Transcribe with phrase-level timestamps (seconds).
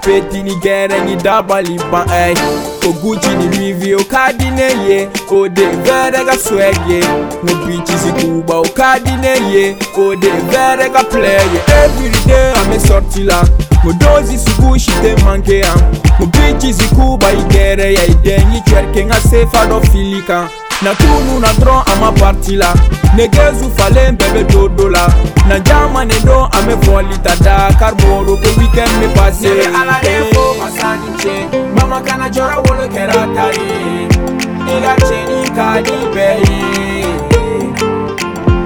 [0.02, 2.75] feti ni gere ni dabaliba eh.
[2.90, 7.06] oguchi ni mivi okadineye odeverega swege
[7.44, 11.42] mubichi zikuba okadineye odeverega pleye
[11.84, 13.44] everyday amesortila
[13.84, 15.76] mudozi sugushite mankea
[16.20, 20.50] mubichi zikuba idereya idenyi cwerkenga sefado filika
[20.82, 22.74] na tunu na dɔrɔn a ma pariti la
[23.16, 25.08] negezu falen bɛɛ bɛ do do la
[25.48, 29.42] na jama ne don an bɛ fɔli ta da kariboro ko wikɛnd bɛ pase.
[29.42, 31.66] ne bɛ ala de fo masa ni cɛ.
[31.86, 34.08] Kama kana jora wolo kera tari
[34.78, 37.06] Iga cheni ka di beyi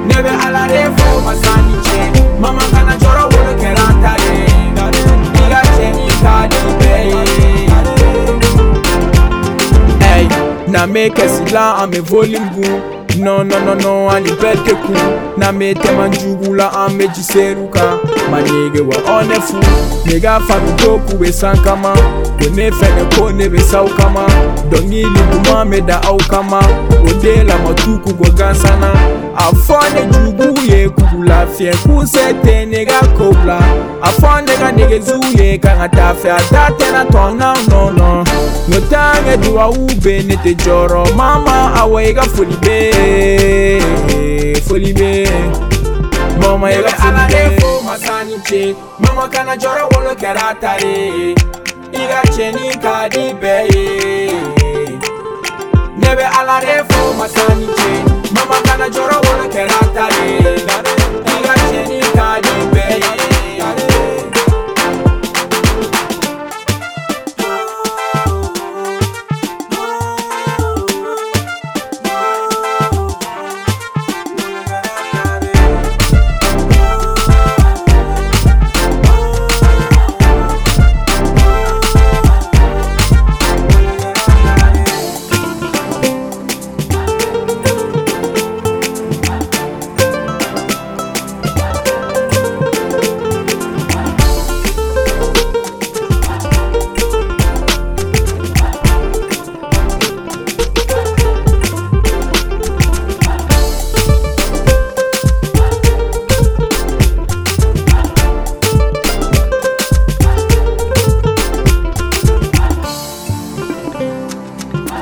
[0.08, 4.45] Nebe alare fo masani che Mama kana jora wolo kera tari
[5.36, 7.70] Iga cheni ka di beyi
[10.00, 10.26] Hey,
[10.72, 14.94] na make a sila ame volume nononono andipete ku
[15.38, 17.82] nametema njugula amejiseruka
[18.32, 19.54] manyege wa onefu
[20.06, 21.98] negafanutoku besankama
[22.42, 24.22] wenefenekone besaukama
[24.72, 26.64] dongili gumameda aukama
[27.10, 28.92] odela matuku gogansana
[29.36, 33.60] afone juguye kugula fie kusete nega kobla
[34.02, 38.26] afone ga negezuye kanga tafe atatena tonga nono
[38.68, 43.82] notange duwaube nete joro mama awa yeka foli be
[44.68, 45.26] foli be
[46.40, 47.09] mama yeka foli be.
[47.09, 50.94] ala efo masani tse mama kana jɔra wolo kɛra ta de
[51.92, 53.88] i ka tiɲɛni ka di bɛɛ ye.
[56.00, 57.92] ne bɛ ala efo masani tse
[58.36, 60.09] mama kana jɔra wolo kɛra ta de.